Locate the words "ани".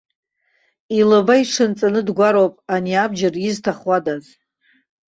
2.73-2.93